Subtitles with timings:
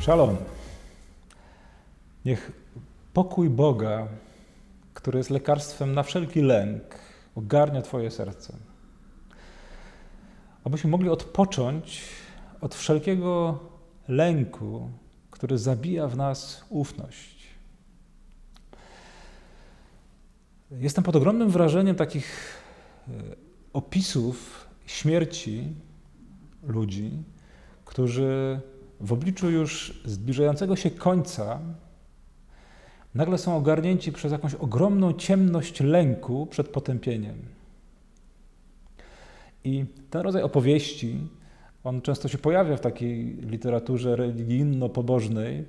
[0.00, 0.36] Szalom.
[2.24, 2.52] Niech
[3.12, 4.08] pokój Boga,
[4.94, 6.82] który jest lekarstwem na wszelki lęk,
[7.34, 8.56] ogarnia Twoje serce.
[10.64, 12.02] Abyśmy mogli odpocząć
[12.60, 13.58] od wszelkiego
[14.08, 14.90] lęku,
[15.30, 17.46] który zabija w nas ufność.
[20.70, 22.56] Jestem pod ogromnym wrażeniem takich
[23.08, 23.12] e,
[23.72, 25.74] opisów śmierci
[26.62, 27.10] ludzi,
[27.84, 28.60] którzy
[29.00, 31.60] w obliczu już zbliżającego się końca
[33.14, 37.36] nagle są ogarnięci przez jakąś ogromną ciemność lęku przed potępieniem.
[39.64, 41.18] I ten rodzaj opowieści,
[41.84, 45.64] on często się pojawia w takiej literaturze religijno-pobożnej,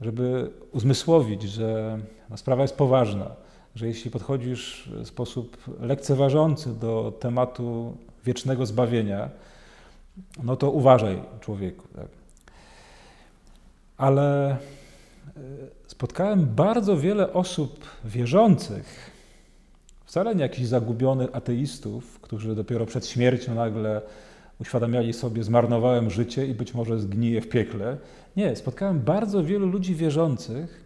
[0.00, 1.98] żeby uzmysłowić, że
[2.30, 3.30] no, sprawa jest poważna,
[3.74, 9.30] że jeśli podchodzisz w sposób lekceważący do tematu wiecznego zbawienia,
[10.42, 11.88] no to uważaj, człowieku.
[11.88, 12.25] Tak?
[13.96, 14.56] Ale e,
[15.86, 19.10] spotkałem bardzo wiele osób wierzących,
[20.04, 24.02] wcale nie jakichś zagubionych ateistów, którzy dopiero przed śmiercią nagle
[24.60, 27.96] uświadamiali sobie, zmarnowałem życie i być może zgniję w piekle.
[28.36, 30.84] Nie, spotkałem bardzo wielu ludzi wierzących,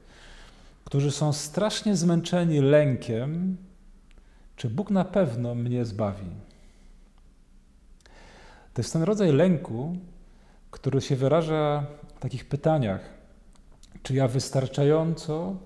[0.85, 3.57] którzy są strasznie zmęczeni lękiem,
[4.57, 6.31] czy Bóg na pewno mnie zbawi.
[8.75, 9.97] To jest ten rodzaj lęku,
[10.71, 11.87] który się wyraża
[12.21, 13.01] takich pytaniach.
[14.03, 15.57] Czy ja wystarczająco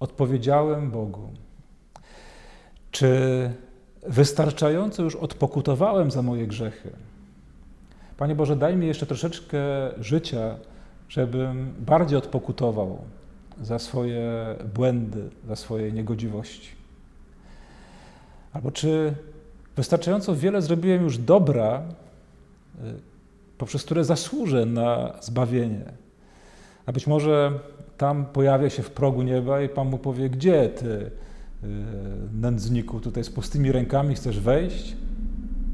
[0.00, 1.30] odpowiedziałem Bogu?
[2.90, 3.10] Czy
[4.02, 6.90] wystarczająco już odpokutowałem za moje grzechy?
[8.16, 9.58] Panie Boże, daj mi jeszcze troszeczkę
[10.00, 10.56] życia,
[11.08, 12.98] żebym bardziej odpokutował
[13.62, 16.68] za swoje błędy, za swoje niegodziwości.
[18.52, 19.14] Albo czy
[19.76, 21.82] wystarczająco wiele zrobiłem już dobra,
[22.84, 23.15] y,
[23.58, 25.84] poprzez które zasłużę na zbawienie.
[26.86, 27.52] A być może
[27.96, 31.10] tam pojawia się w progu nieba i Pan mu powie, gdzie ty, y,
[32.32, 34.96] nędzniku, tutaj z pustymi rękami chcesz wejść?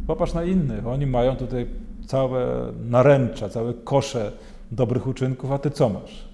[0.07, 1.67] Popatrz na innych, oni mają tutaj
[2.07, 4.33] całe naręcza, całe kosze
[4.71, 6.29] dobrych uczynków, a ty co masz?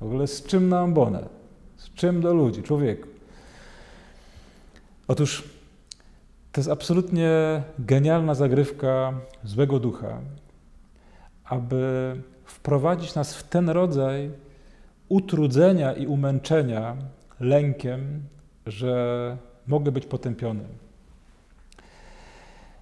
[0.00, 1.28] W ogóle z czym na ambonę?
[1.76, 3.08] Z czym do ludzi, człowieku?
[5.08, 5.44] Otóż
[6.52, 7.30] to jest absolutnie
[7.78, 9.12] genialna zagrywka
[9.44, 10.20] złego ducha,
[11.44, 14.30] aby wprowadzić nas w ten rodzaj
[15.08, 16.96] utrudzenia i umęczenia
[17.40, 18.22] lękiem,
[18.66, 20.64] że mogę być potępiony.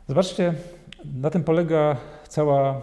[0.09, 0.55] Zobaczcie,
[1.05, 1.97] na tym polega
[2.29, 2.81] cała e,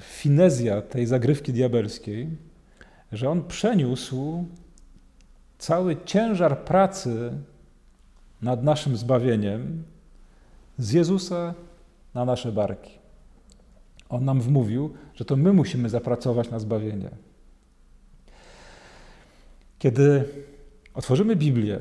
[0.00, 2.28] finezja tej zagrywki diabelskiej,
[3.12, 4.44] że on przeniósł
[5.58, 7.32] cały ciężar pracy
[8.42, 9.84] nad naszym zbawieniem
[10.78, 11.54] z Jezusa
[12.14, 12.98] na nasze barki.
[14.08, 17.10] On nam wmówił, że to my musimy zapracować na zbawienie.
[19.78, 20.24] Kiedy
[20.94, 21.80] otworzymy Biblię,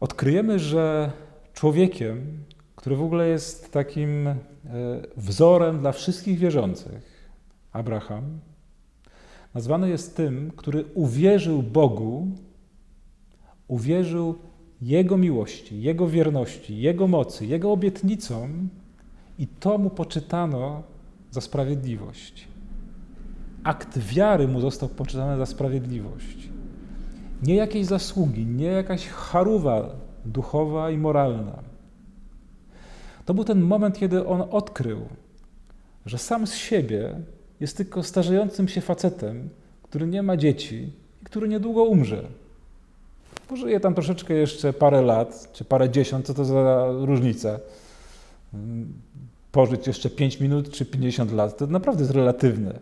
[0.00, 1.12] odkryjemy, że
[1.54, 2.44] człowiekiem,
[2.76, 4.36] który w ogóle jest takim e,
[5.16, 7.30] wzorem dla wszystkich wierzących,
[7.72, 8.40] Abraham,
[9.54, 12.28] nazwany jest tym, który uwierzył Bogu,
[13.68, 14.38] uwierzył
[14.82, 18.68] jego miłości, Jego wierności, Jego mocy, Jego obietnicom
[19.40, 20.82] i to mu poczytano
[21.30, 22.48] za sprawiedliwość.
[23.64, 26.48] Akt wiary mu został poczytany za sprawiedliwość.
[27.42, 29.90] Nie jakieś zasługi, nie jakaś charuwa
[30.24, 31.62] duchowa i moralna.
[33.24, 35.00] To był ten moment, kiedy on odkrył,
[36.06, 37.14] że sam z siebie
[37.60, 39.48] jest tylko starzejącym się facetem,
[39.82, 40.92] który nie ma dzieci
[41.22, 42.22] i który niedługo umrze.
[43.48, 47.58] Pożyje tam troszeczkę jeszcze parę lat, czy parę dziesiąt, co to za różnica.
[49.52, 52.78] Pożyć jeszcze 5 minut czy 50 lat, to naprawdę jest relatywne.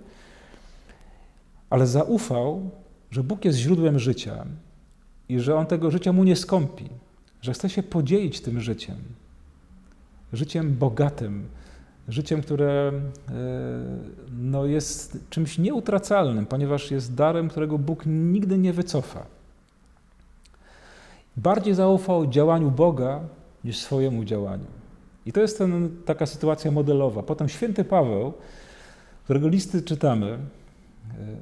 [1.71, 2.71] Ale zaufał,
[3.11, 4.47] że Bóg jest źródłem życia
[5.29, 6.89] i że On tego życia mu nie skąpi,
[7.43, 8.97] że chce się podzielić tym życiem.
[10.33, 11.49] Życiem bogatym,
[12.09, 13.33] życiem, które e,
[14.39, 19.27] no, jest czymś nieutracalnym, ponieważ jest darem, którego Bóg nigdy nie wycofa
[21.39, 23.21] bardziej zaufał działaniu Boga
[23.65, 24.78] niż swojemu działaniu.
[25.29, 27.23] I to jest ten, taka sytuacja modelowa.
[27.23, 28.33] Potem święty Paweł,
[29.25, 30.39] którego listy czytamy, e,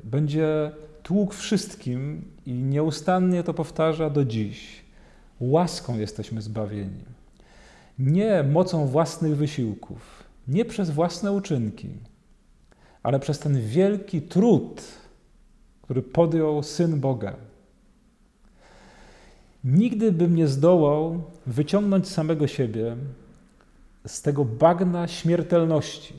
[0.05, 0.71] będzie
[1.03, 4.85] tłukł wszystkim i nieustannie to powtarza do dziś.
[5.41, 7.05] Łaską jesteśmy zbawieni.
[7.99, 11.88] Nie mocą własnych wysiłków, nie przez własne uczynki,
[13.03, 14.83] ale przez ten wielki trud,
[15.83, 17.37] który podjął Syn Boga
[19.67, 22.97] Nigdy bym nie zdołał wyciągnąć samego siebie
[24.06, 26.14] z tego bagna śmiertelności,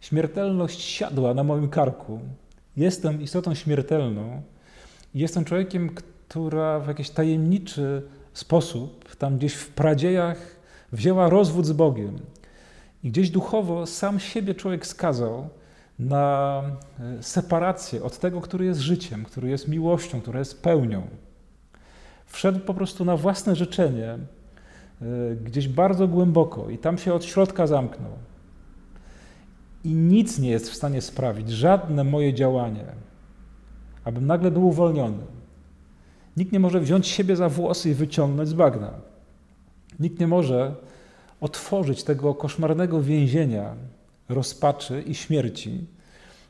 [0.00, 2.20] Śmiertelność siadła na moim karku.
[2.76, 4.42] Jestem istotą śmiertelną
[5.14, 5.90] jestem człowiekiem,
[6.28, 8.02] która w jakiś tajemniczy
[8.32, 10.56] sposób, tam gdzieś w pradziejach,
[10.92, 12.18] wzięła rozwód z Bogiem.
[13.04, 15.48] I gdzieś duchowo sam siebie człowiek skazał
[15.98, 16.62] na
[17.00, 21.02] e, separację od tego, który jest życiem, który jest miłością, który jest pełnią.
[22.26, 24.18] Wszedł po prostu na własne życzenie,
[25.44, 28.12] gdzieś bardzo głęboko i tam się od środka zamknął.
[29.84, 32.84] I nic nie jest w stanie sprawić, żadne moje działanie,
[34.04, 35.22] abym nagle był uwolniony.
[36.36, 38.92] Nikt nie może wziąć siebie za włosy i wyciągnąć z bagna.
[40.00, 40.74] Nikt nie może
[41.40, 43.74] otworzyć tego koszmarnego więzienia
[44.28, 45.86] rozpaczy i śmierci,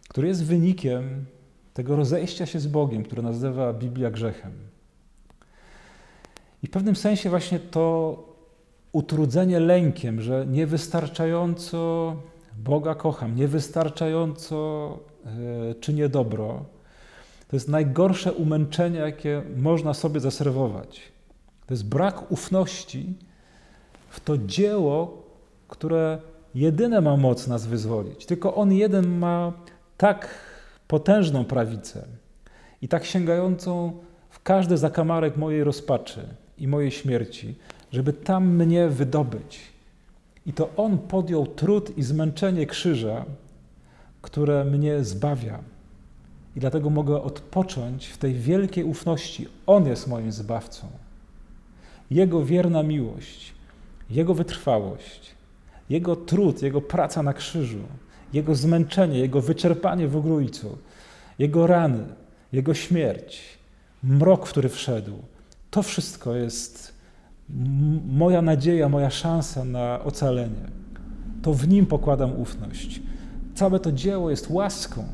[0.08, 1.24] który jest wynikiem
[1.74, 4.52] tego rozejścia się z Bogiem, które nazywa Biblia grzechem.
[6.62, 8.29] I w pewnym sensie właśnie to
[8.92, 12.16] utrudzenie lękiem, że niewystarczająco
[12.58, 14.98] Boga kocham, niewystarczająco
[15.70, 16.64] e, czynię dobro,
[17.48, 21.02] to jest najgorsze umęczenie, jakie można sobie zaserwować.
[21.66, 23.14] To jest brak ufności
[24.08, 25.22] w to dzieło,
[25.68, 26.18] które
[26.54, 28.26] jedyne ma moc nas wyzwolić.
[28.26, 29.52] Tylko On jeden ma
[29.96, 30.28] tak
[30.88, 32.06] potężną prawicę
[32.82, 33.92] i tak sięgającą
[34.30, 36.20] w każdy zakamarek mojej rozpaczy
[36.58, 37.54] i mojej śmierci,
[37.92, 39.60] żeby tam mnie wydobyć.
[40.46, 43.24] I to On podjął trud i zmęczenie krzyża,
[44.22, 45.58] które mnie zbawia.
[46.56, 49.48] I dlatego mogę odpocząć w tej wielkiej ufności.
[49.66, 50.86] On jest moim zbawcą.
[52.10, 53.52] Jego wierna miłość,
[54.10, 55.34] Jego wytrwałość,
[55.90, 57.82] Jego trud, Jego praca na krzyżu,
[58.32, 60.78] Jego zmęczenie, Jego wyczerpanie w ogrójcu,
[61.38, 62.04] Jego rany,
[62.52, 63.42] Jego śmierć,
[64.02, 65.18] mrok, w który wszedł.
[65.70, 66.99] To wszystko jest
[68.06, 70.70] moja nadzieja, moja szansa na ocalenie.
[71.42, 73.02] To w Nim pokładam ufność.
[73.54, 75.04] Całe to dzieło jest łaską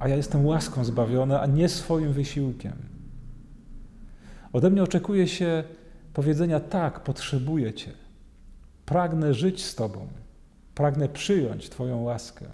[0.00, 2.72] a ja jestem łaską zbawiony, a nie swoim wysiłkiem.
[4.52, 5.64] Ode mnie oczekuje się
[6.14, 7.92] powiedzenia: tak, potrzebuję Cię.
[8.86, 10.08] Pragnę żyć z Tobą.
[10.74, 12.46] Pragnę przyjąć Twoją łaskę.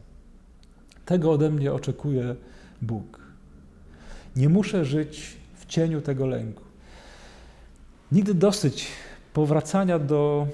[1.05, 2.37] Tego ode mnie oczekuje
[2.83, 3.21] Bóg.
[4.37, 6.66] Nie muszę żyć w cieniu tego lęku.
[8.13, 8.87] Nigdy dosyć
[9.33, 10.47] powracania do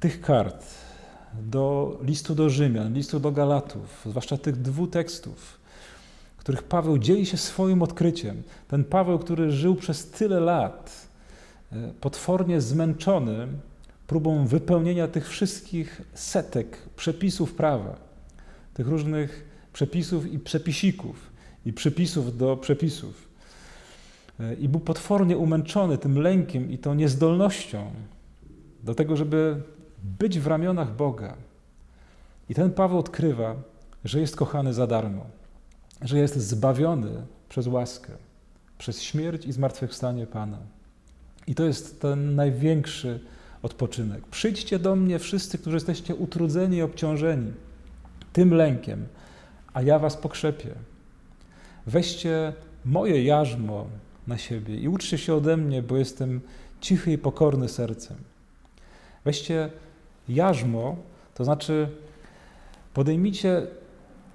[0.00, 0.64] tych kart,
[1.42, 5.58] do listu do Rzymian, listu do Galatów, zwłaszcza tych dwóch tekstów,
[6.36, 8.42] których Paweł dzieli się swoim odkryciem.
[8.68, 11.08] Ten Paweł, który żył przez tyle lat,
[11.72, 13.48] e, potwornie zmęczony
[14.06, 17.96] próbą wypełnienia tych wszystkich setek przepisów prawa,
[18.74, 21.30] tych różnych przepisów i przepisików,
[21.66, 23.25] i przypisów do przepisów.
[24.40, 27.90] E, I był potwornie umęczony tym lękiem i tą niezdolnością
[28.82, 29.62] do tego, żeby
[30.02, 31.36] być w ramionach Boga.
[32.48, 33.56] I ten Paweł odkrywa,
[34.04, 35.26] że jest kochany za darmo
[36.02, 37.10] że jest zbawiony
[37.48, 38.12] przez łaskę,
[38.78, 40.58] przez śmierć i zmartwychwstanie Pana.
[41.46, 43.20] I to jest ten największy
[43.62, 44.26] odpoczynek.
[44.26, 47.52] Przyjdźcie do mnie wszyscy, którzy jesteście utrudzeni i obciążeni
[48.32, 49.06] tym lękiem,
[49.72, 50.74] a ja was pokrzepię.
[51.86, 52.52] Weźcie
[52.84, 53.86] moje jarzmo
[54.26, 56.40] na siebie i uczcie się ode mnie, bo jestem
[56.80, 58.16] cichy i pokorny sercem.
[59.24, 59.70] Weźcie
[60.28, 60.96] jarzmo,
[61.34, 61.88] to znaczy
[62.94, 63.66] podejmijcie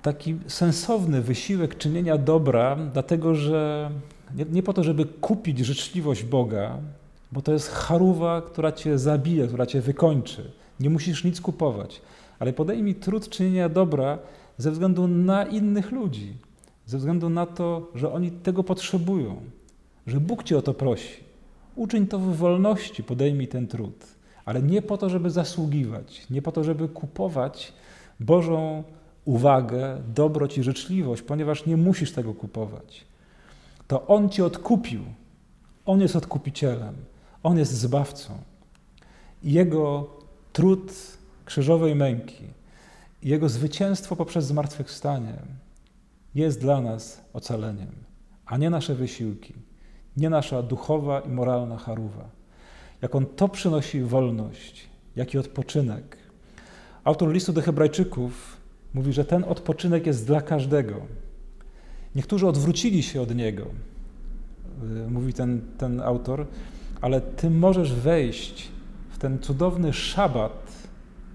[0.01, 3.91] taki sensowny wysiłek czynienia dobra, dlatego że
[4.35, 6.77] nie, nie, po to, żeby kupić życzliwość Boga,
[7.31, 10.51] bo to jest charuwa, która cię zabije, która cię wykończy.
[10.79, 12.01] Nie musisz nic kupować,
[12.39, 14.17] ale podejmij trud czynienia dobra
[14.57, 16.33] ze względu na innych ludzi,
[16.85, 19.41] ze względu na to, że oni tego potrzebują,
[20.07, 21.23] że Bóg cię o to prosi.
[21.75, 24.05] Uczyń to w wolności, podejmij ten trud,
[24.45, 27.73] ale nie po to, żeby zasługiwać, nie po to, żeby kupować
[28.19, 28.83] Bożą
[29.25, 33.05] uwagę, dobroć i życzliwość, ponieważ nie musisz tego kupować.
[33.87, 35.01] To On cię odkupił.
[35.85, 36.95] On jest odkupicielem.
[37.43, 38.33] On jest zbawcą.
[39.43, 40.09] Jego
[40.53, 40.93] trud
[41.45, 42.43] krzyżowej męki,
[43.23, 45.33] Jego zwycięstwo poprzez zmartwychwstanie
[46.35, 47.91] jest dla nas ocaleniem,
[48.45, 49.53] a nie nasze wysiłki,
[50.17, 52.29] nie nasza duchowa i moralna charuwa.
[53.01, 56.17] Jak On to przynosi wolność, jaki odpoczynek.
[57.03, 58.61] Autor listu do Hebrajczyków
[58.93, 60.95] Mówi, że ten odpoczynek jest dla każdego.
[62.15, 63.65] Niektórzy odwrócili się od niego,
[65.05, 66.47] y, mówi ten, ten autor,
[67.01, 68.71] ale ty możesz wejść
[69.09, 70.71] w ten cudowny szabat,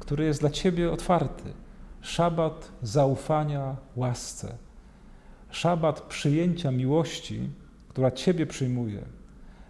[0.01, 1.53] który jest dla ciebie otwarty.
[2.01, 4.57] Szabat zaufania łasce.
[5.51, 7.51] Szabat przyjęcia miłości,
[7.97, 9.03] która ciebie przyjmuje.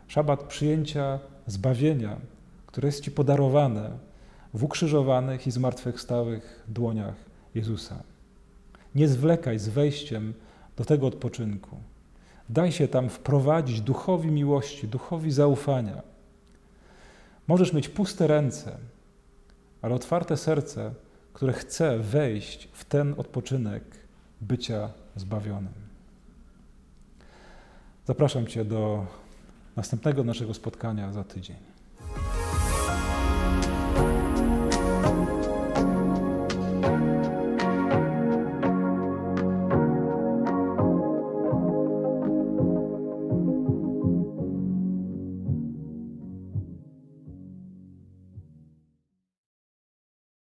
[0.09, 2.17] Szabat przyjęcia zbawienia,
[2.67, 3.91] które jest ci podarowane
[4.55, 7.15] w ukrzyżowanych i zmartwychwstałych dłoniach
[7.55, 8.03] Jezusa.
[8.95, 10.35] Nie zwlekaj z wejściem
[10.77, 11.77] do tego odpoczynku.
[12.49, 16.03] Daj się tam wprowadzić duchowi miłości, duchowi zaufania.
[17.49, 18.79] Możesz mieć puste ręce,
[19.83, 20.95] ale otwarte serce,
[21.33, 23.83] które chce wejść w ten odpoczynek
[24.41, 25.86] bycia zbawionym.
[28.07, 29.07] Zapraszam Cię do
[29.77, 31.57] następnego naszego spotkania za tydzień.